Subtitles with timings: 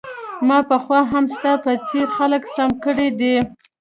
[0.47, 3.35] ما پخوا هم ستا په څیر خلک سم کړي دي